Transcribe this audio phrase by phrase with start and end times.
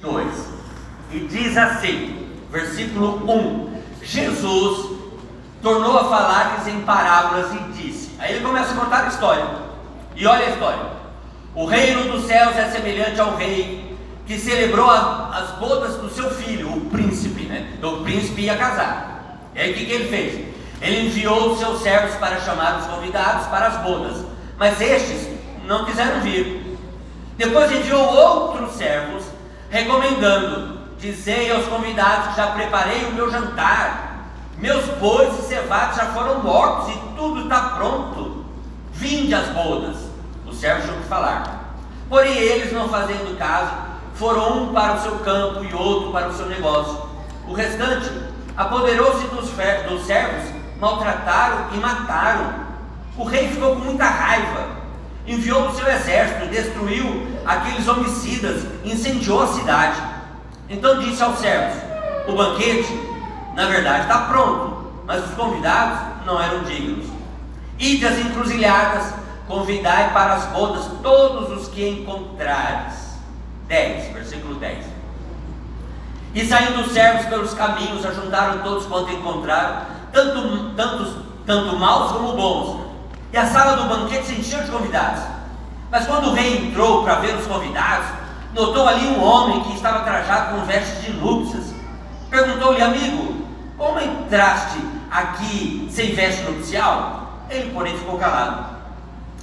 [0.00, 0.26] 2.
[1.12, 4.98] E diz assim, versículo 1: Jesus
[5.62, 8.10] tornou a falar-lhes em parábolas e disse.
[8.18, 9.46] Aí ele começa a contar a história.
[10.16, 11.00] E olha a história.
[11.54, 16.30] O reino dos céus é semelhante ao rei que celebrou a, as bodas do seu
[16.30, 17.72] filho, o príncipe, né?
[17.76, 19.50] Então, o príncipe ia casar.
[19.54, 20.46] E aí o que, que ele fez?
[20.80, 24.24] Ele enviou os seus servos para chamar os convidados para as bodas,
[24.56, 25.28] mas estes
[25.66, 26.78] não quiseram vir.
[27.36, 29.24] Depois enviou outros servos,
[29.70, 34.26] recomendando: Dizei aos convidados que já preparei o meu jantar,
[34.58, 38.44] meus bois e cevados já foram mortos e tudo está pronto.
[38.92, 39.96] Vinde às bodas.
[40.46, 41.74] Os servos tinham que falar.
[42.08, 43.70] Porém, eles, não fazendo caso,
[44.14, 47.00] foram um para o seu campo e outro para o seu negócio.
[47.48, 48.10] O restante
[48.56, 49.48] apoderou-se dos,
[49.88, 52.52] dos servos, maltrataram e mataram.
[53.16, 54.79] O rei ficou com muita raiva
[55.26, 60.00] enviou o seu exército, destruiu aqueles homicidas, incendiou a cidade.
[60.68, 61.76] Então disse aos servos:
[62.28, 62.92] O banquete,
[63.54, 67.06] na verdade, está pronto, mas os convidados não eram dignos.
[67.78, 69.14] Ide às encruzilhadas,
[69.46, 73.10] convidai para as bodas todos os que encontrares.
[73.66, 74.84] 10, versículo 10.
[76.34, 82.34] E saindo os servos pelos caminhos, ajuntaram todos quanto encontraram, tanto, tantos, tanto maus como
[82.34, 82.89] bons,
[83.32, 85.22] e a sala do banquete se encheu de convidados.
[85.90, 88.06] Mas quando o rei entrou para ver os convidados,
[88.54, 91.74] notou ali um homem que estava trajado com vestes de núpcias.
[92.28, 94.78] Perguntou-lhe, amigo, como entraste
[95.10, 97.44] aqui sem veste nupcial?
[97.48, 98.76] Ele, porém, ficou calado.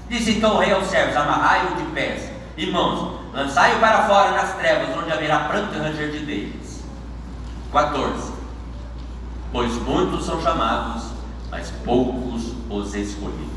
[0.09, 4.95] Disse então o rei aos servos: Amarrai-o de pés, irmãos, lançai-o para fora nas trevas,
[4.97, 6.83] onde haverá pranto e ranger de dentes.
[7.71, 8.31] 14.
[9.51, 11.03] Pois muitos são chamados,
[11.51, 13.56] mas poucos os escolhidos.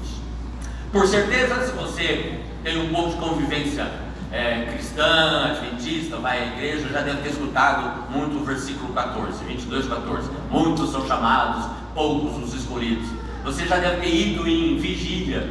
[0.92, 3.88] Por certeza, se você tem um pouco de convivência
[4.32, 9.86] é, cristã, adventista, vai à igreja, já deve ter escutado muito o versículo 14, 22,
[9.86, 10.30] 14.
[10.50, 13.08] Muitos são chamados, poucos os escolhidos.
[13.44, 15.48] Você já deve ter ido em vigília.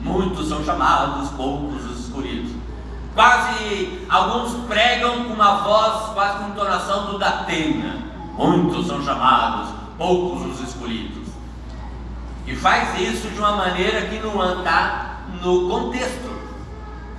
[0.00, 2.50] Muitos são chamados, poucos os escolhidos.
[3.14, 7.98] Quase alguns pregam com uma voz, quase com entonação do Datena.
[8.36, 10.67] Muitos são chamados, poucos os escolhidos.
[12.48, 16.30] E faz isso de uma maneira que não está no contexto.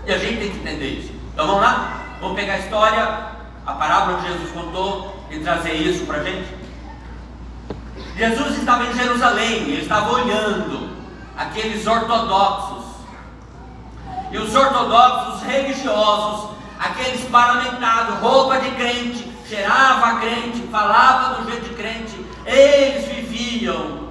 [0.07, 1.13] E a gente tem que entender isso.
[1.31, 2.01] Então vamos lá?
[2.19, 3.03] Vamos pegar a história,
[3.63, 6.47] a parábola que Jesus contou e trazer isso para a gente.
[8.17, 10.97] Jesus estava em Jerusalém, ele estava olhando
[11.37, 12.85] aqueles ortodoxos.
[14.31, 21.69] E os ortodoxos religiosos, aqueles parlamentados, roupa de crente, cheirava a crente, falava do jeito
[21.69, 24.08] de crente, eles viviam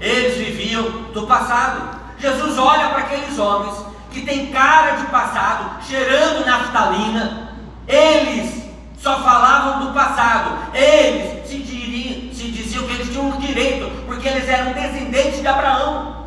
[0.00, 1.98] eles viviam do passado.
[2.18, 3.74] Jesus olha para aqueles homens
[4.10, 7.54] que têm cara de passado, cheirando naftalina.
[7.86, 8.64] Eles
[8.98, 10.58] só falavam do passado.
[10.74, 15.46] Eles se, diriam, se diziam que eles tinham um direito, porque eles eram descendentes de
[15.46, 16.26] Abraão.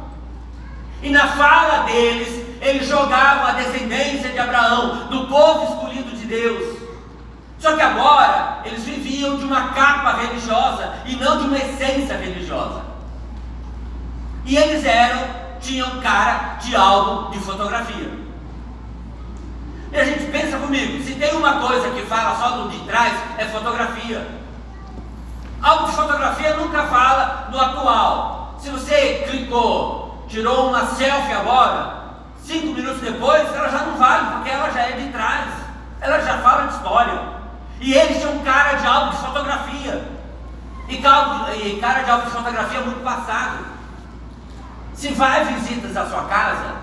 [1.01, 6.77] E na fala deles, eles jogavam a descendência de Abraão, do povo escolhido de Deus.
[7.57, 12.90] Só que agora eles viviam de uma capa religiosa e não de uma essência religiosa.
[14.45, 15.23] E eles eram,
[15.59, 18.11] tinham cara de álbum de fotografia.
[19.91, 23.13] E a gente pensa comigo, se tem uma coisa que fala só do de trás,
[23.37, 24.25] é fotografia.
[25.61, 28.55] Álbum de fotografia nunca fala do atual.
[28.59, 32.01] Se você clicou, tirou uma selfie agora,
[32.43, 35.49] cinco minutos depois, ela já não vale, porque ela já é de trás.
[35.99, 37.21] Ela já fala de história.
[37.79, 40.03] E eles tinham cara de álbum de fotografia.
[40.87, 43.70] E cara de álbum de fotografia muito passado.
[45.01, 46.75] Se vai visitas à sua casa,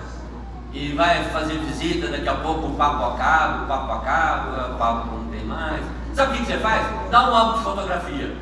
[0.72, 5.14] e vai fazer visita, daqui a pouco o papo acaba, o papo acaba, o papo
[5.14, 5.84] não tem mais.
[6.14, 6.84] Sabe o que, você faz?
[7.12, 8.36] Dá um álbum de fotografia.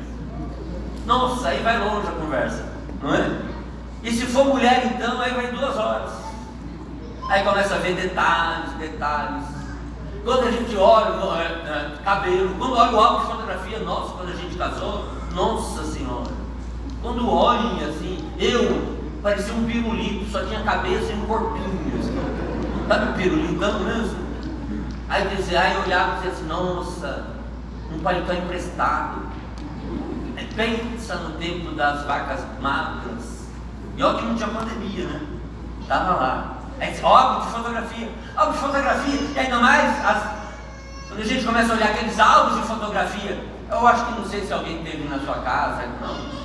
[1.05, 2.65] Nossa, aí vai longe a conversa,
[3.03, 3.39] não é?
[4.01, 6.09] E se for mulher então, aí vai duas horas.
[7.29, 9.45] Aí começa a ver detalhes, detalhes.
[10.25, 14.29] Quando a gente olha é, é, cabelo, quando olha o álbum de fotografia, nossa, quando
[14.29, 16.31] a gente casou, nossa senhora.
[17.03, 21.99] Quando olhem assim, eu parecia um pirulito, só tinha cabeça e um corpinho.
[21.99, 22.87] Assim.
[22.87, 24.27] Sabe o pirulitão mesmo?
[25.09, 27.27] Aí dizia, aí eu olhava e dizia assim, nossa,
[27.93, 29.27] um paletó emprestado.
[30.55, 33.45] Pensa no tempo das vacas magras.
[33.95, 35.21] E olha que não tinha pandemia, né?
[35.81, 36.57] Estava lá.
[36.79, 40.23] Aí disse, álbum de fotografia, álbum de fotografia, e ainda mais as,
[41.07, 44.45] quando a gente começa a olhar aqueles álbuns de fotografia, eu acho que não sei
[44.45, 46.37] se alguém teve na sua casa, não.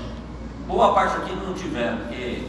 [0.66, 2.48] Boa parte aqui não tiveram, porque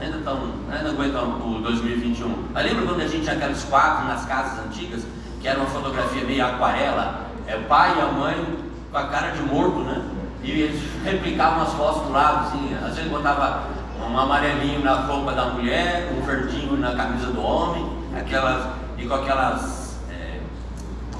[0.00, 0.38] ainda, estão,
[0.70, 2.48] ainda aguentam o 2021.
[2.52, 5.02] Mas lembra quando a gente tinha aqueles quadros nas casas antigas
[5.42, 8.58] que era uma fotografia meio aquarela, é o pai e a mãe
[8.92, 10.00] com a cara de morto, né?
[10.42, 13.64] E eles replicavam as fotos do lado, assim, às vezes botava
[14.00, 17.84] um amarelinho na roupa da mulher, um verdinho na camisa do homem,
[18.16, 19.96] aquelas, e com aquelas.
[20.10, 20.40] É,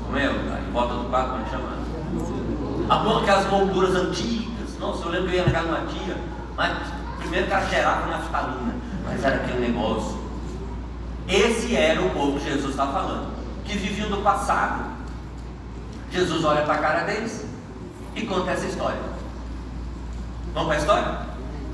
[0.05, 0.27] como é?
[0.27, 3.21] Em volta do quarto, como é chama?
[3.21, 4.79] Aquelas molduras antigas.
[4.79, 6.17] Nossa, eu lembro que eu ia na casa de uma tia,
[6.57, 6.79] mas
[7.33, 8.75] primeiro que ela cheirava naftalina,
[9.05, 10.19] mas era aquele negócio.
[11.27, 13.33] Esse era o povo que Jesus está falando,
[13.65, 14.93] que viviam do passado.
[16.11, 17.47] Jesus olha para a cara deles
[18.15, 19.01] e conta essa história.
[20.53, 21.19] Vamos para a história?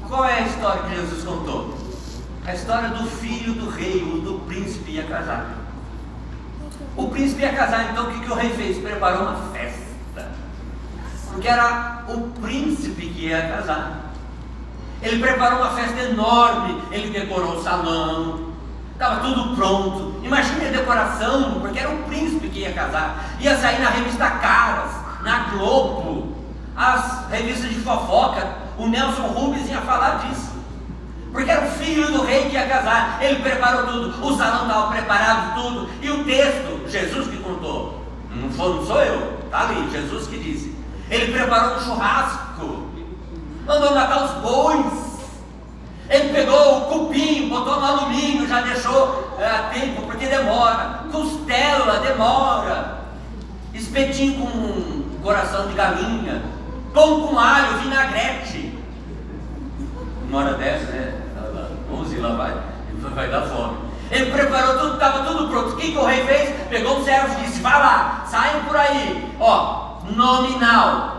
[0.07, 1.77] Qual é a história que Jesus contou?
[2.47, 5.57] A história do filho do rei, o do príncipe ia casar.
[6.97, 8.79] O príncipe ia casar, então o que, que o rei fez?
[8.79, 10.31] Preparou uma festa.
[11.33, 14.08] Porque era o príncipe que ia casar.
[15.01, 18.49] Ele preparou uma festa enorme, ele decorou o salão,
[18.93, 20.21] estava tudo pronto.
[20.25, 23.37] Imagine a decoração, porque era o príncipe que ia casar.
[23.41, 24.91] Ia sair na revista Caras,
[25.23, 26.37] na Globo,
[26.77, 28.69] as revistas de fofoca.
[28.77, 30.59] O Nelson Rubens ia falar disso.
[31.33, 33.19] Porque era o filho do rei que ia casar.
[33.21, 35.89] Ele preparou tudo, o salão estava preparado, tudo.
[36.03, 38.05] E o texto, Jesus que contou.
[38.31, 40.77] Não, não sou eu, está ali, Jesus que disse.
[41.11, 42.48] Ele preparou um churrasco
[43.69, 45.09] mandou matar os bois.
[46.09, 51.01] Ele pegou o cupim, botou no alumínio, já deixou é, tempo, porque demora.
[51.13, 52.99] Costela, demora.
[53.75, 56.43] Espetinho com coração de galinha.
[56.95, 58.79] Pão com alho, vinagrete.
[60.29, 61.23] Uma hora dessa, né?
[61.93, 62.55] 11 lá vai,
[63.15, 63.77] vai dar fome.
[64.11, 65.75] Ele preparou tudo, estava tudo pronto.
[65.75, 66.55] O que, que o rei fez?
[66.69, 69.35] Pegou os servos e disse: Vai lá, saiam por aí.
[69.39, 71.18] Ó, nominal,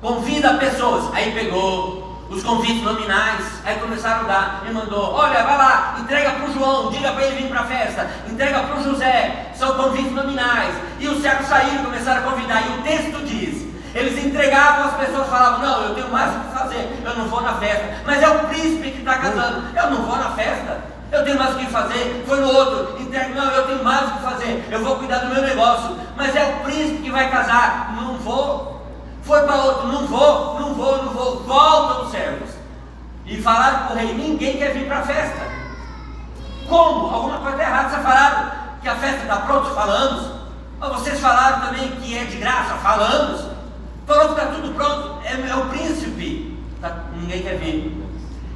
[0.00, 1.12] Convida pessoas.
[1.14, 6.30] Aí pegou os convites nominais, aí começaram a dar, e mandou, olha, vai lá, entrega
[6.30, 9.74] para o João, diga para ele vir para a festa, entrega para o José, são
[9.74, 10.72] convites nominais.
[11.00, 15.28] E os servos saíram, começaram a convidar, e o texto diz, eles entregavam, as pessoas
[15.28, 18.28] falavam, não, eu tenho mais o que fazer, eu não vou na festa, mas é
[18.28, 20.80] o príncipe que está casando, eu não vou na festa,
[21.10, 24.12] eu tenho mais o que fazer, foi no outro, entrega, não, eu tenho mais o
[24.12, 27.92] que fazer, eu vou cuidar do meu negócio, mas é o príncipe que vai casar,
[27.96, 28.79] não vou.
[29.22, 31.42] Foi para outro, não vou, não vou, não vou.
[31.44, 32.50] Voltam os servos.
[33.26, 35.40] E falaram para o rei: ninguém quer vir para a festa.
[36.68, 37.06] Como?
[37.14, 37.90] Alguma coisa errada.
[37.90, 38.50] Vocês falaram
[38.82, 39.70] que a festa está pronta?
[39.70, 40.40] Falamos.
[40.78, 42.74] Mas vocês falaram também que é de graça?
[42.76, 43.46] Falamos.
[44.06, 45.20] Falou que está tudo pronto.
[45.24, 46.58] É, é o príncipe.
[46.80, 48.00] Tá, ninguém quer vir.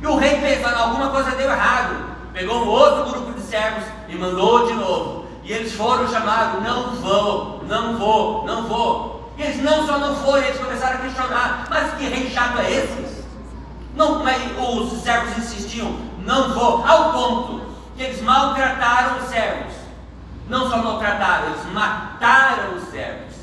[0.00, 2.14] E o rei pensando, alguma coisa deu errado.
[2.32, 5.26] Pegou um outro grupo de servos e mandou de novo.
[5.44, 9.13] E eles foram chamados: não vou, não vou, não vou.
[9.36, 12.70] E eles não só não foram, eles começaram a questionar, mas que rei chato é
[12.70, 13.24] esse?
[13.96, 17.64] Não, mas os servos insistiam, não vou, ao ponto
[17.96, 19.74] que eles maltrataram os servos.
[20.48, 23.34] Não só maltrataram, eles mataram os servos.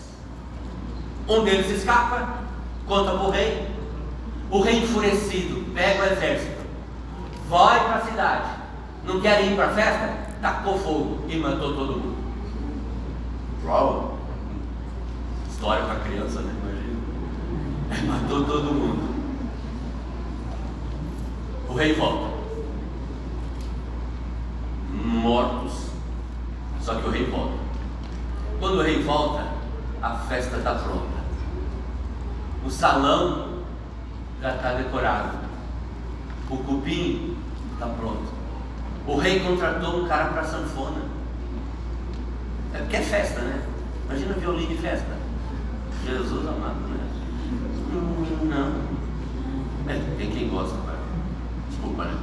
[1.27, 2.39] Um deles escapa,
[2.88, 3.69] conta para o rei.
[4.49, 6.61] O rei enfurecido pega o exército,
[7.47, 8.49] vai para a cidade,
[9.05, 12.17] não quer ir para a festa, tacou fogo e matou todo mundo.
[13.65, 14.10] Uau!
[15.61, 16.55] História para criança, né?
[16.59, 18.11] Imagina.
[18.19, 19.13] Matou todo mundo.
[21.69, 22.35] O rei volta.
[24.91, 25.91] Mortos.
[26.81, 27.53] Só que o rei volta.
[28.59, 29.45] Quando o rei volta,
[30.01, 31.21] a festa está pronta.
[32.65, 33.59] O salão
[34.41, 35.38] já está decorado.
[36.50, 37.38] O cupim
[37.74, 38.33] está pronto.
[39.05, 41.03] O rei contratou um cara para sanfona.
[42.74, 43.62] É porque é festa, né?
[44.09, 45.20] Imagina violino de festa.
[46.05, 47.01] Jesus amado, né?
[48.43, 48.91] Não.
[49.91, 50.96] É, tem quem gosta, pai.
[51.70, 52.17] Desculpa, né?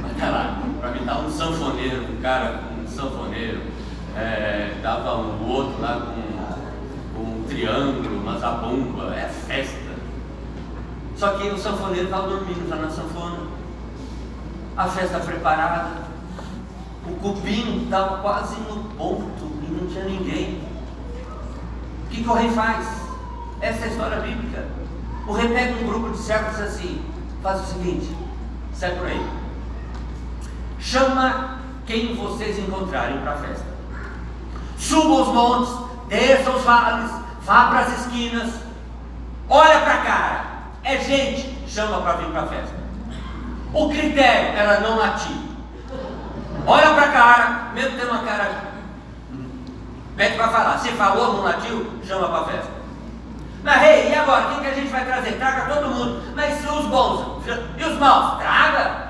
[0.00, 3.62] Mas tá lá, para me dar um sanfoneiro, um cara com um sanfoneiro,
[4.14, 9.86] é, dava um outro lá com, com um triângulo, uma zabumba, é festa.
[11.16, 13.38] Só que o sanfoneiro estava dormindo já na sanfona.
[14.76, 16.06] A festa preparada.
[17.06, 20.60] O cupim estava quase no ponto e não tinha ninguém.
[22.04, 23.05] O que, que o rei faz?
[23.66, 24.64] Essa é a história bíblica.
[25.26, 27.04] O rei pega um grupo de servos assim,
[27.42, 28.16] faz o seguinte,
[28.72, 29.28] sai por aí.
[30.78, 33.66] Chama quem vocês encontrarem para a festa.
[34.78, 35.74] Suba os montes,
[36.06, 37.10] desça os vales,
[37.42, 38.54] vá para as esquinas,
[39.48, 40.44] olha para a cara.
[40.84, 42.76] É gente, chama para vir para a festa.
[43.74, 45.36] O critério era não latir.
[46.64, 48.64] Olha para a cara, mesmo tendo uma cara.
[50.16, 50.78] Pede para falar.
[50.78, 52.75] Se falou, não latiu, chama para a festa.
[53.66, 54.44] Mas, rei, e agora?
[54.44, 55.32] Quem que a gente vai trazer?
[55.32, 56.22] Traga todo mundo.
[56.36, 57.42] Mas os bons
[57.76, 58.38] e os maus?
[58.38, 59.06] Traga.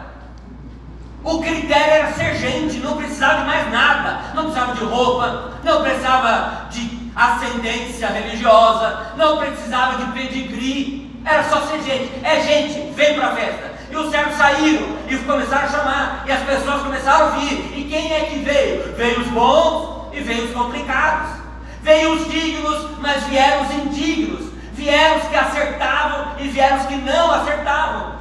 [1.22, 4.18] O critério era ser gente, não precisava de mais nada.
[4.34, 11.60] Não precisava de roupa, não precisava de ascendência religiosa, não precisava de pedigree, era só
[11.66, 12.24] ser gente.
[12.24, 13.74] É gente, vem para a festa.
[13.90, 17.78] E os servos saíram e começaram a chamar, e as pessoas começaram a vir.
[17.78, 18.94] E quem é que veio?
[18.96, 21.44] Veio os bons e veio os complicados.
[21.82, 24.45] Veio os dignos, mas vieram os indignos.
[24.76, 28.16] Vieram os que acertavam e vieram os que não acertavam.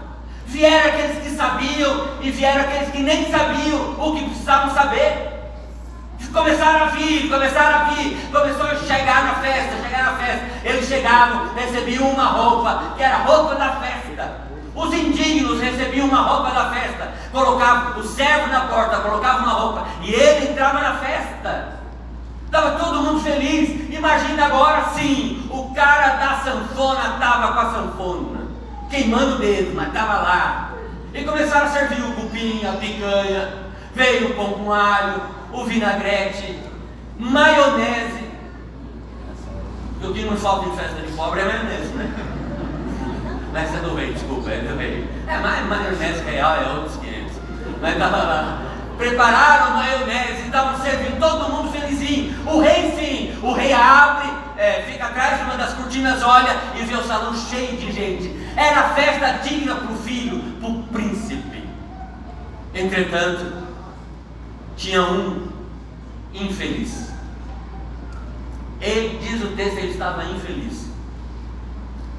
[0.48, 5.36] Vieram aqueles que sabiam e vieram aqueles que nem sabiam o que precisavam saber.
[6.32, 10.46] Começaram a vir, começaram a vir, começou a chegar na festa, chegar na festa.
[10.64, 14.46] Eles chegavam, recebiam uma roupa, que era a roupa da festa.
[14.74, 19.86] Os indignos recebiam uma roupa da festa, colocavam o servo na porta, colocava uma roupa,
[20.02, 21.80] e ele entrava na festa.
[22.46, 23.94] Estava todo mundo feliz.
[23.94, 25.45] Imagina agora sim,
[25.76, 28.40] cara da sanfona estava com a sanfona,
[28.90, 30.72] queimando o dedo, mas estava lá.
[31.14, 33.54] E começaram a servir o cupim, a picanha,
[33.94, 36.60] veio o pão com alho, o vinagrete,
[37.20, 38.26] maionese.
[40.02, 42.14] O que não falta em festa de pobre é maionese, né?
[43.52, 45.08] Mas é do rei, desculpa, é do rei.
[45.28, 47.32] É, maionese real é outros 500.
[47.82, 48.62] Mas estava lá.
[48.98, 52.36] Prepararam maionese, estavam servindo todo mundo felizinho.
[52.46, 56.84] O rei sim, o rei abre, é, fica atrás de uma das cortinas, olha e
[56.84, 58.36] vê o salão cheio de gente.
[58.56, 61.64] Era festa digna para o filho, para o príncipe.
[62.74, 63.66] Entretanto,
[64.76, 65.48] tinha um
[66.34, 67.10] infeliz.
[68.82, 70.86] Ele, diz o texto, ele estava infeliz.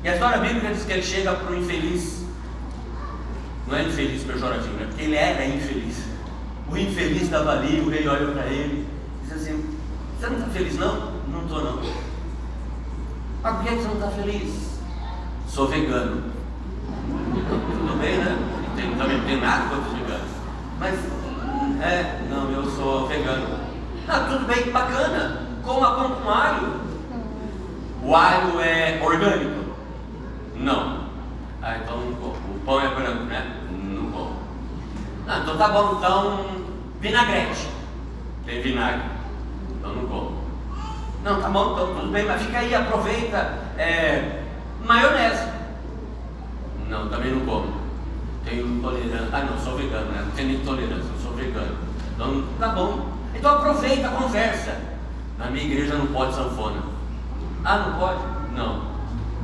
[0.03, 2.25] E a história bíblica diz que ele chega para o infeliz.
[3.67, 4.87] Não é infeliz pejorativo, né?
[4.89, 6.05] Porque ele era infeliz.
[6.71, 9.65] O infeliz estava ali, o rei olha para ele diz assim:
[10.19, 11.13] Você não está feliz, não?
[11.29, 12.06] Não estou, não.
[13.47, 14.81] Mas por que você não está feliz?
[15.47, 16.33] Sou vegano.
[17.71, 18.37] Tudo bem, né?
[18.75, 20.31] Tem, também não tem nada contra os veganos.
[20.81, 20.99] Mas
[21.81, 23.47] é, não, eu sou vegano.
[24.09, 25.47] Ah, tudo bem, bacana.
[25.65, 26.81] Coma pão com alho.
[28.03, 29.77] O alho é orgânico?
[30.57, 31.05] Não.
[31.63, 32.35] Ah, então não como.
[32.35, 33.61] O pão é branco, né?
[33.71, 34.37] Não como.
[35.29, 36.47] Ah, então tá bom, então
[37.01, 37.69] vinagrete.
[38.45, 39.03] Tem vinagre.
[39.71, 40.46] Então não como.
[41.27, 43.59] Não, tá bom, então tudo bem, mas fica aí, aproveita.
[43.77, 44.45] É,
[44.85, 45.49] maionese.
[46.89, 47.81] Não, também não como.
[48.45, 49.29] Tenho intolerância.
[49.33, 50.23] Ah, não, sou vegano, né?
[50.25, 51.77] Não tenho intolerância vegano.
[52.15, 53.09] Então, tá bom.
[53.35, 54.81] Então aproveita a conversa.
[55.37, 56.81] Na minha igreja não pode sanfona.
[57.65, 58.21] Ah, não pode?
[58.55, 58.83] Não.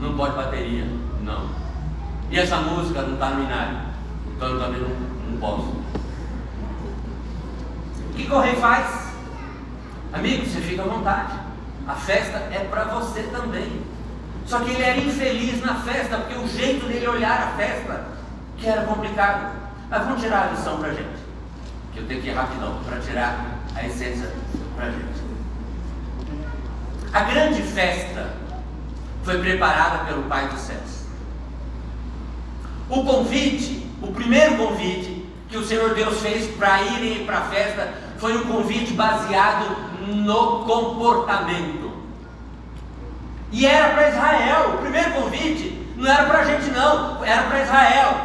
[0.00, 0.86] Não pode bateria?
[1.22, 1.48] Não.
[2.30, 3.78] E essa música não está no minário?
[4.36, 5.66] Então eu também não, não posso.
[8.08, 9.12] O que o rei faz?
[10.12, 11.41] Amigo, você fica à vontade.
[11.86, 13.82] A festa é para você também.
[14.46, 18.04] Só que ele era infeliz na festa, porque o jeito dele olhar a festa
[18.56, 19.52] que era complicado.
[19.88, 21.22] Mas vamos tirar a lição para a gente
[21.92, 24.30] que eu tenho que ir rapidão para tirar a essência
[24.74, 25.22] para a gente.
[27.12, 28.30] A grande festa
[29.22, 31.02] foi preparada pelo Pai dos céus.
[32.88, 37.92] O convite, o primeiro convite que o Senhor Deus fez para irem para a festa
[38.18, 41.92] foi um convite baseado no comportamento.
[43.50, 44.74] E era para Israel.
[44.74, 48.16] O primeiro convite não era para a gente, não, era para Israel.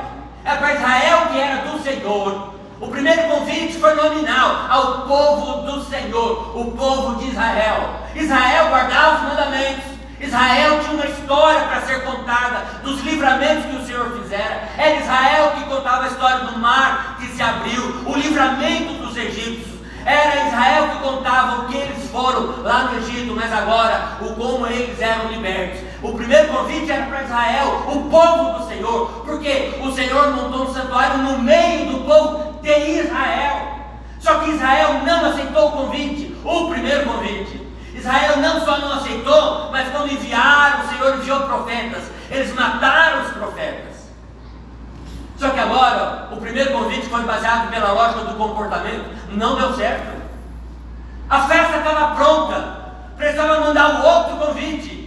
[0.44, 2.54] Era para Israel que era do Senhor.
[2.80, 8.02] O primeiro convite foi nominal ao povo do Senhor, o povo de Israel.
[8.16, 9.98] Israel guardava os mandamentos.
[10.20, 14.70] Israel tinha uma história para ser contada dos livramentos que o Senhor fizera.
[14.78, 19.77] Era Israel que contava a história do mar que se abriu, o livramento dos egípcios.
[20.08, 24.66] Era Israel que contava o que eles foram lá no Egito, mas agora o como
[24.66, 25.82] eles eram libertos.
[26.02, 30.74] O primeiro convite era para Israel, o povo do Senhor, porque o Senhor montou um
[30.74, 33.80] santuário no meio do povo de Israel.
[34.22, 37.68] Só que Israel não aceitou o convite, o primeiro convite.
[37.94, 42.04] Israel não só não aceitou, mas quando enviaram, o Senhor enviou profetas.
[42.32, 43.97] Eles mataram os profetas.
[45.38, 50.18] Só que agora, o primeiro convite foi baseado pela lógica do comportamento, não deu certo.
[51.30, 52.78] A festa estava pronta,
[53.16, 54.98] precisava mandar o outro convite.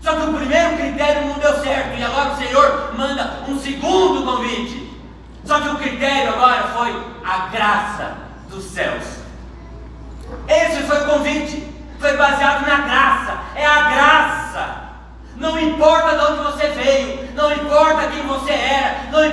[0.00, 4.24] Só que o primeiro critério não deu certo, e agora o Senhor manda um segundo
[4.24, 4.88] convite.
[5.44, 8.14] Só que o critério agora foi a graça
[8.48, 9.04] dos céus.
[10.46, 11.66] Esse foi o convite,
[11.98, 14.74] foi baseado na graça, é a graça.
[15.36, 17.19] Não importa de onde você veio,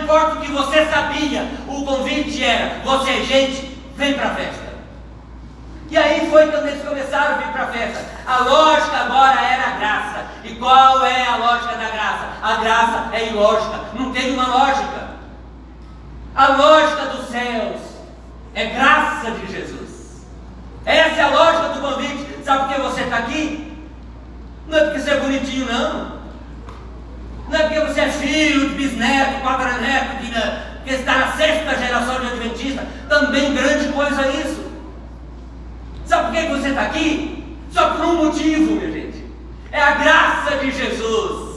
[0.07, 4.67] importa o que você sabia, o convite era: você é gente, vem para a festa.
[5.89, 8.05] E aí foi quando eles começaram a vir para a festa.
[8.25, 10.25] A lógica agora era a graça.
[10.43, 12.27] E qual é a lógica da graça?
[12.41, 15.07] A graça é ilógica, não tem uma lógica.
[16.35, 17.81] A lógica dos céus
[18.53, 20.25] é graça de Jesus.
[20.85, 22.43] Essa é a lógica do convite.
[22.43, 23.77] Sabe por que você está aqui?
[24.67, 26.16] Não é porque você é bonitinho, não.
[27.49, 30.31] Não é porque você é filho de bisneto, quadraneto, que,
[30.83, 32.85] que está na sexta geração de Adventista.
[33.07, 34.67] Também grande coisa isso.
[36.05, 37.57] Sabe por que você está aqui?
[37.71, 39.25] Só por um motivo, minha gente.
[39.71, 41.47] É a graça de Jesus.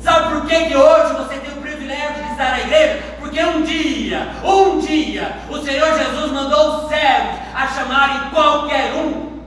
[0.00, 3.02] Sabe por que, que hoje você tem o privilégio de estar na igreja?
[3.18, 9.40] Porque um dia, um dia, o Senhor Jesus mandou os céus a chamarem qualquer um.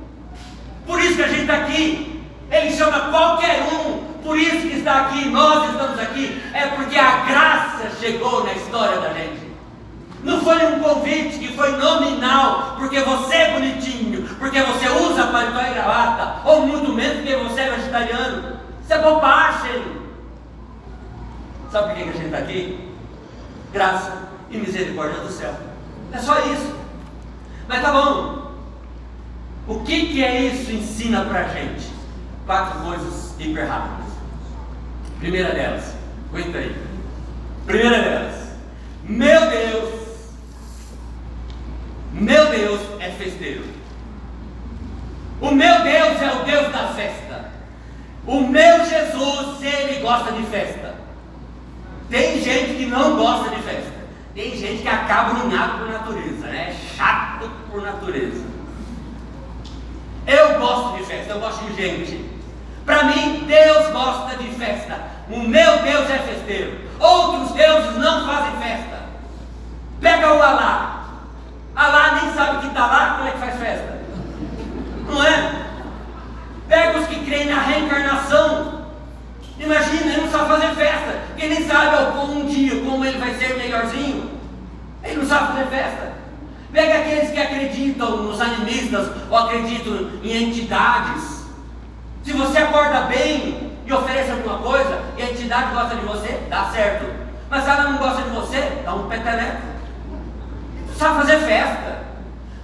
[0.85, 2.21] Por isso que a gente está aqui.
[2.51, 3.98] Ele chama qualquer um.
[4.23, 6.41] Por isso que está aqui, nós estamos aqui.
[6.53, 9.49] É porque a graça chegou na história da gente.
[10.23, 15.61] Não foi um convite que foi nominal, porque você é bonitinho, porque você usa paletó
[15.61, 18.59] e gravata, ou muito menos porque você é vegetariano.
[18.83, 19.83] Isso é bobagem.
[21.71, 22.91] Sabe por que a gente está aqui?
[23.71, 25.53] Graça e misericórdia do céu.
[26.11, 26.75] É só isso.
[27.67, 28.51] Mas tá bom.
[29.67, 31.87] O que, que é isso ensina para a gente?
[32.45, 34.08] Quatro coisas hiper rápidas.
[35.19, 35.95] Primeira delas,
[36.29, 36.75] aguenta aí.
[37.65, 38.35] Primeira delas,
[39.03, 39.93] meu Deus,
[42.13, 43.63] meu Deus é festeiro.
[45.41, 47.51] O meu Deus é o Deus da festa.
[48.25, 50.95] O meu Jesus, ele gosta de festa.
[52.09, 53.99] Tem gente que não gosta de festa.
[54.33, 56.75] Tem gente que acaba unhado por natureza, né?
[56.95, 58.45] Chato por natureza.
[60.25, 62.28] Eu gosto de festa, eu gosto de gente.
[62.89, 64.99] Para mim, Deus gosta de festa.
[65.29, 66.89] O meu Deus é festeiro.
[66.99, 69.03] Outros deuses não fazem festa.
[70.01, 71.05] Pega o Alá.
[71.75, 73.99] Alá nem sabe que está lá, como é que faz festa?
[75.07, 75.65] Não é?
[76.67, 78.85] Pega os que creem na reencarnação.
[79.59, 83.55] Imagina, ele não sabe fazer festa, ele nem sabe um dia como ele vai ser
[83.55, 84.31] melhorzinho.
[85.03, 86.13] Ele não sabe fazer festa.
[86.73, 91.38] Pega aqueles que acreditam nos animistas ou acreditam em entidades.
[92.23, 96.65] Se você acorda bem e oferece alguma coisa e a entidade gosta de você, dá
[96.65, 97.05] certo.
[97.49, 99.61] Mas se ela não gosta de você, dá um peteleco.
[100.97, 102.03] Sabe fazer festa.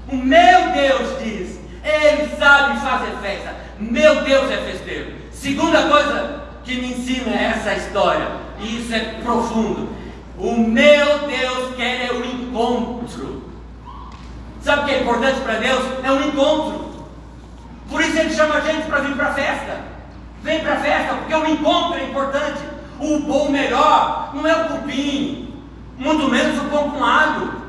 [0.07, 3.55] O meu Deus diz, ele sabe fazer festa.
[3.79, 5.13] Meu Deus é festeiro.
[5.31, 8.27] Segunda coisa, que me ensina essa história,
[8.59, 9.89] e isso é profundo.
[10.37, 13.43] O meu Deus quer é o encontro.
[14.61, 15.83] Sabe o que é importante para Deus?
[16.03, 16.84] É um encontro.
[17.89, 19.81] Por isso ele chama a gente para vir para a festa.
[20.41, 22.59] Vem para a festa, porque o encontro é importante.
[22.99, 25.53] O bom melhor não é o cupim,
[25.97, 27.61] muito menos o pão com alho.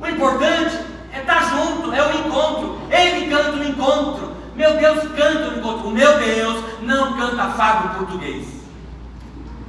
[0.00, 0.78] O importante
[1.12, 2.78] é estar junto, é o encontro.
[2.90, 4.36] Ele canta o encontro.
[4.54, 5.88] Meu Deus canta no encontro.
[5.88, 8.46] O meu Deus não canta fado português.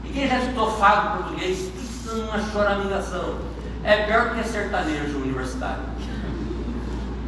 [0.03, 1.71] E quem já escutou fado português?
[1.75, 3.35] Isso é uma choramingação.
[3.83, 5.83] É pior que sertanejo universitário.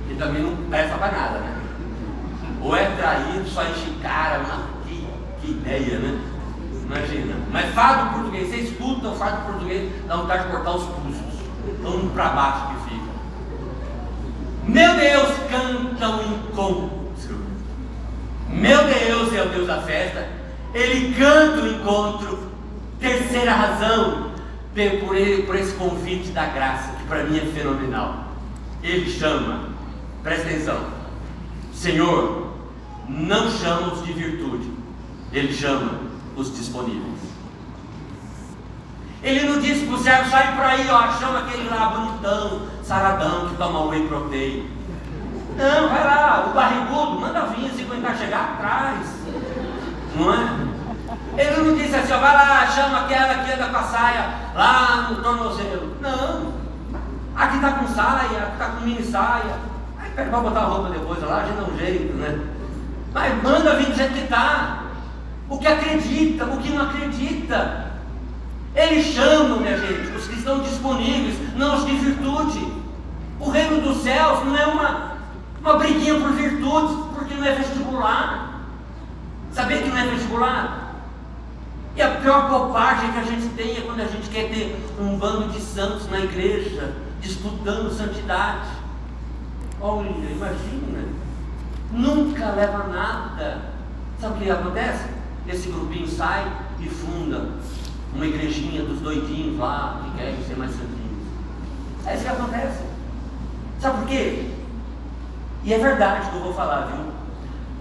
[0.08, 1.61] Que também não presta para nada, né?
[2.62, 4.44] Ou é traído, só enche cara.
[4.88, 5.08] Que,
[5.42, 6.22] que ideia, né?
[6.84, 7.36] Imagina.
[7.52, 11.42] Mas fado português, você escuta o fado português, dá vontade de cortar os pulsos.
[11.82, 13.12] Tão para baixo que fica.
[14.68, 17.02] Meu Deus, canta o encontro.
[18.50, 20.28] Meu Deus é o Deus da festa.
[20.74, 22.52] Ele canta o encontro.
[23.00, 24.32] Terceira razão,
[25.06, 28.26] por, ele, por esse convite da graça, que para mim é fenomenal.
[28.84, 29.70] Ele chama,
[30.24, 30.86] presta atenção,
[31.74, 32.41] Senhor,
[33.12, 34.72] não chama os de virtude,
[35.34, 36.00] Ele chama
[36.36, 37.20] os disponíveis.
[39.22, 43.50] Ele não disse para o servo, sai por aí, ó, chama aquele lá bonitão, saradão,
[43.50, 44.70] que toma whey protein.
[45.58, 49.08] Não, vai lá, o barrigudo, manda vir, se aguentar chegar atrás.
[50.16, 50.72] Não é?
[51.38, 55.08] Ele não disse assim, ó, vai lá, chama aquela que anda com a saia lá
[55.10, 55.96] no tornozelo.
[56.02, 56.54] Não.
[57.36, 59.56] Aqui está com saia, aqui está com mini saia.
[60.00, 62.40] Aí pede para botar a roupa depois lá, já dá um jeito, né?
[63.14, 64.84] Mas manda vir do jeito que está.
[65.50, 67.92] O que acredita, o que não acredita.
[68.74, 72.82] Ele chama, minha gente, os que estão disponíveis, não os de virtude.
[73.40, 75.12] O reino dos céus não é uma
[75.62, 78.62] uma briguinha por virtudes, porque não é vestibular.
[79.52, 80.96] Saber que não é vestibular?
[81.96, 85.18] E a pior bobagem que a gente tem é quando a gente quer ter um
[85.18, 88.70] bando de santos na igreja, disputando santidade.
[89.80, 91.06] Olha, imagina,
[91.92, 93.62] nunca leva nada.
[94.20, 95.06] Sabe o que acontece?
[95.48, 97.50] Esse grupinho sai e funda
[98.14, 101.02] uma igrejinha dos doidinhos lá, que querem ser mais santinhos.
[102.06, 102.84] É isso que acontece.
[103.80, 104.52] Sabe por quê?
[105.64, 107.12] E é verdade que eu vou falar, viu?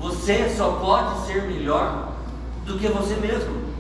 [0.01, 2.13] Você só pode ser melhor
[2.65, 3.71] do que você mesmo.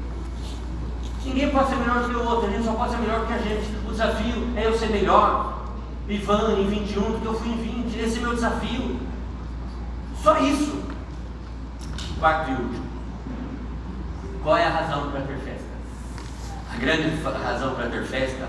[1.25, 3.27] Ninguém pode ser melhor do que o outro, a gente só pode ser melhor do
[3.27, 3.71] que a gente.
[3.87, 5.61] O desafio é eu ser melhor.
[6.09, 7.99] Ivan em 21 do que eu fui em 20.
[7.99, 9.00] Esse é o meu desafio.
[10.23, 10.83] Só isso.
[12.19, 12.91] Quarto e último.
[14.43, 15.71] Qual é a razão para ter festa?
[16.73, 18.49] A grande razão para ter festa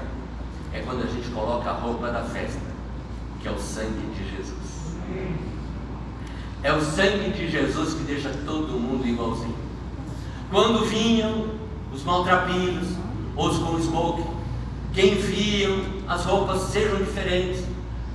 [0.73, 2.61] é quando a gente coloca a roupa da festa,
[3.41, 4.97] que é o sangue de Jesus.
[6.63, 9.57] É o sangue de Jesus que deixa todo mundo igualzinho.
[10.49, 11.47] Quando vinham
[11.93, 12.89] os maltrapilhos,
[13.35, 14.23] os com smoke,
[14.93, 17.63] que enviam as roupas sejam diferentes,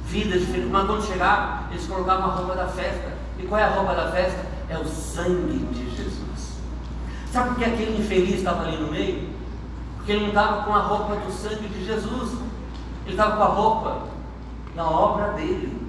[0.06, 3.15] vidas diferentes, mas quando chegavam, eles colocavam a roupa da festa.
[3.38, 4.46] E qual é a roupa da festa?
[4.68, 6.58] É o sangue de Jesus.
[7.30, 9.28] Sabe por que aquele infeliz estava ali no meio?
[9.96, 12.32] Porque ele não estava com a roupa do sangue de Jesus,
[13.04, 14.02] ele estava com a roupa
[14.74, 15.86] da obra dele.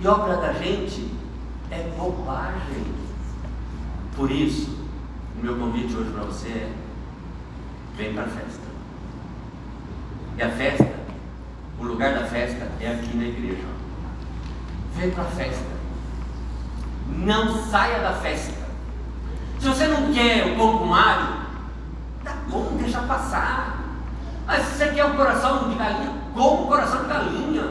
[0.00, 1.10] E obra da gente
[1.70, 2.84] é bobagem.
[4.16, 4.78] Por isso,
[5.38, 6.72] o meu convite hoje para você é:
[7.96, 8.68] vem para a festa.
[10.36, 10.94] E a festa,
[11.80, 13.66] o lugar da festa é aqui na igreja.
[14.94, 15.77] Vem para a festa.
[17.08, 18.54] Não saia da festa.
[19.58, 21.36] Se você não quer o com Mário,
[22.24, 23.78] tá bom, deixa passar.
[24.46, 27.64] Mas se você quer o coração de galinha, como o coração de galinha.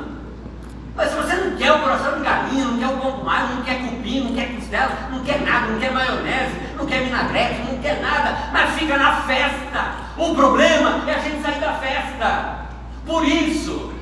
[0.95, 3.62] Mas se você não quer o coração de galinha, não quer o com alho, não
[3.62, 7.78] quer cupim, não quer costela, não quer nada, não quer maionese, não quer vinagrete, não
[7.80, 9.91] quer nada, mas fica na festa.
[10.17, 12.67] O problema é a gente sair da festa.
[13.06, 13.93] Por isso,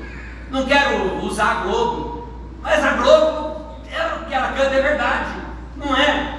[0.50, 2.28] não quero usar a Globo,
[2.62, 3.45] mas a Globo,
[4.26, 5.30] que ela canta é verdade,
[5.76, 6.38] não é?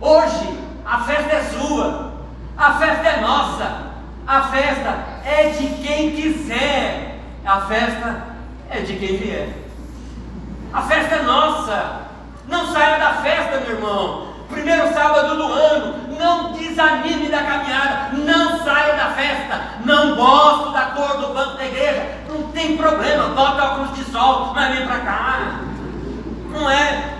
[0.00, 2.12] Hoje, a festa é sua,
[2.56, 3.86] a festa é nossa,
[4.26, 8.22] a festa é de quem quiser, a festa
[8.70, 9.48] é de quem vier.
[10.72, 12.02] A festa é nossa.
[12.48, 14.26] Não saia da festa, meu irmão.
[14.48, 19.60] Primeiro sábado do ano, não desanime da caminhada, não saia da festa.
[19.84, 24.52] Não gosto da cor do banco da igreja, não tem problema, bota óculos de sol,
[24.54, 25.60] mas vem para cá.
[26.50, 27.15] Não é?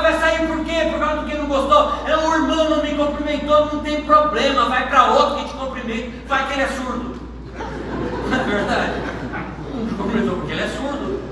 [0.00, 0.88] Vai sair por quê?
[0.90, 1.92] Por causa do que não gostou.
[2.06, 6.24] É o irmão não me cumprimentou, não tem problema, vai para outro que te cumprimente,
[6.26, 7.20] vai que ele é surdo.
[8.28, 8.92] Não é verdade?
[9.74, 11.22] Não cumprimentou porque ele é surdo.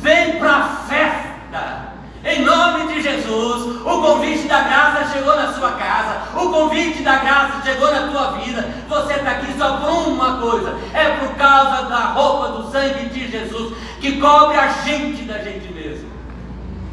[0.00, 1.86] Vem para a festa.
[2.24, 7.18] Em nome de Jesus, o convite da graça chegou na sua casa, o convite da
[7.18, 8.68] graça chegou na tua vida.
[8.88, 13.30] Você está aqui só por uma coisa: é por causa da roupa do sangue de
[13.30, 15.75] Jesus que cobre a gente da gente.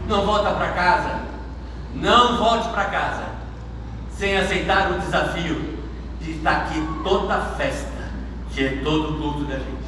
[0.08, 1.20] Não volta para casa,
[1.96, 3.34] não volte para casa
[4.18, 5.78] sem aceitar o desafio
[6.22, 7.92] de estar aqui toda a festa,
[8.52, 9.84] que é todo o culto da gente.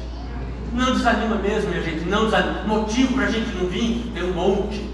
[0.72, 2.62] Não desanima mesmo, minha gente, não desanima.
[2.64, 4.90] Motivo para a gente não vir, tem um monte.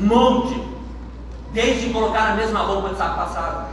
[0.00, 0.60] Um monte.
[1.52, 3.68] Desde colocar a mesma roupa de sábado passado.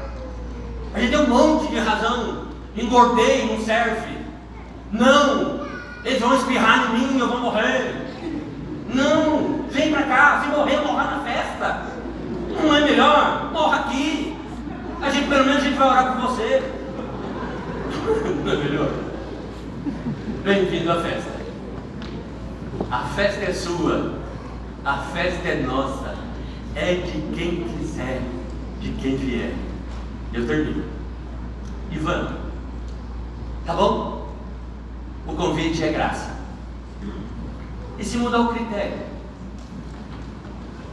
[0.93, 2.47] A gente tem um monte de razão.
[2.75, 4.17] Engordei, não serve.
[4.91, 5.65] Não,
[6.03, 7.95] eles vão espirrar em mim, eu vou morrer.
[8.93, 11.83] Não, vem para cá, se morrer, morra na festa.
[12.49, 13.51] Não é melhor?
[13.53, 14.35] Morra aqui.
[14.99, 16.63] A gente, pelo menos, a gente vai orar por você.
[18.43, 18.91] Não é melhor?
[20.43, 21.37] Bem-vindo à festa.
[22.89, 24.15] A festa é sua,
[24.83, 26.15] a festa é nossa,
[26.75, 28.21] é de quem quiser,
[28.81, 29.53] de quem vier.
[30.33, 30.85] Eu termino.
[31.91, 32.33] Ivan,
[33.65, 34.27] tá bom?
[35.27, 36.35] O convite é graça.
[37.99, 39.06] E se mudar o critério?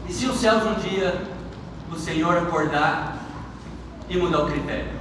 [0.09, 1.23] E se os céus um dia
[1.91, 3.19] o Senhor acordar
[4.09, 4.93] e mudar o critério?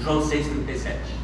[0.00, 1.18] João 6,37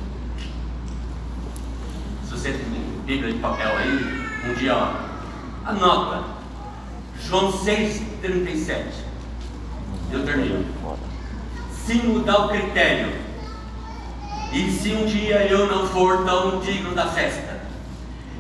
[2.45, 6.25] você tem Bíblia de papel aí, um dia, ó, anota.
[7.23, 8.85] João 6,37.
[10.13, 10.65] Eu termino.
[11.73, 13.13] Se mudar o critério,
[14.53, 17.63] e se um dia eu não for tão digno da festa,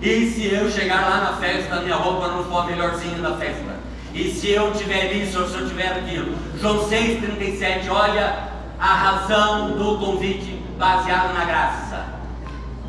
[0.03, 3.74] e se eu chegar lá na festa, minha roupa não for a melhorzinha da festa,
[4.15, 9.77] e se eu tiver isso ou se eu tiver aquilo, João 6,37, olha a razão
[9.77, 12.15] do convite baseado na graça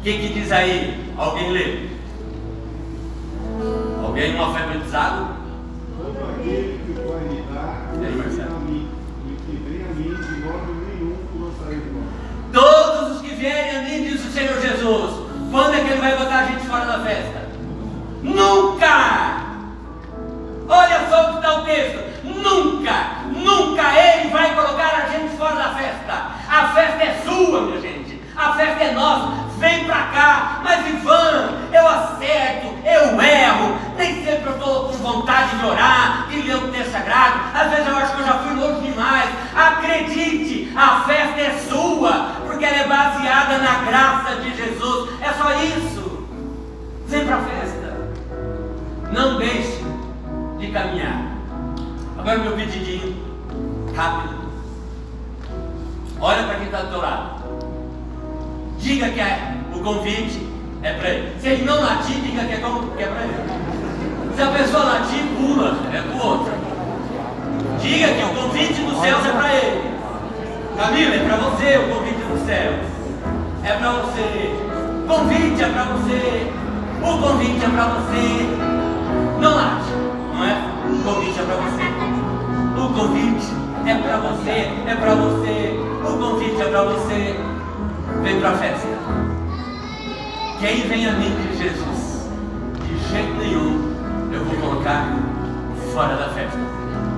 [0.06, 1.04] que, que diz aí?
[1.18, 1.80] Alguém lê?
[4.06, 5.30] Alguém uma febre alfabetizado?
[5.98, 6.94] Todo aquele que
[7.52, 8.62] dar, aí, Marcelo?
[8.70, 12.06] E que vem a mim, de modo nenhum gostarei de nós.
[12.54, 15.12] Todos os que vierem a mim, diz o Senhor Jesus,
[15.50, 17.50] quando é que Ele vai botar a gente fora da festa?
[18.22, 18.75] Nunca!
[35.66, 38.88] Orar, de ler o texto sagrado, às vezes eu acho que eu já fui longe
[38.88, 39.30] demais.
[39.56, 45.10] Acredite, a festa é sua, porque ela é baseada na graça de Jesus.
[45.22, 46.28] É só isso.
[47.08, 47.96] Vem para a festa.
[49.12, 49.84] Não deixe
[50.60, 51.22] de caminhar.
[52.18, 53.16] Agora meu pedidinho,
[53.96, 54.46] rápido.
[56.20, 57.44] Olha para quem está do teu lado.
[58.80, 60.48] Diga que é, o convite
[60.82, 61.40] é para ele.
[61.40, 63.75] Se ele não latir, diga que é, que é para ele.
[64.36, 66.52] Se a pessoa latir, pula, é para o outro.
[67.82, 69.96] Diga que o convite dos céus é para ele.
[70.76, 72.76] Camila, é para você o convite dos céus.
[73.64, 74.60] É para você.
[75.08, 76.52] Convite é para você.
[77.02, 78.58] O convite é para você.
[79.40, 79.92] Não late,
[80.34, 80.58] não é?
[80.90, 81.84] O convite é para você.
[82.78, 83.48] O convite
[83.86, 84.72] é para você.
[84.86, 85.80] É para você.
[86.04, 87.40] O convite é para você.
[88.22, 88.88] Vem para a festa.
[90.60, 92.28] Quem vem a mim, diz Jesus,
[92.84, 93.85] de jeito nenhum
[94.86, 95.08] cantar
[95.94, 96.60] fora da festa.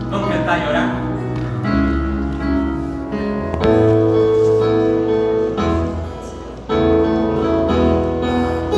[0.10, 0.90] Vamos cantar e orar?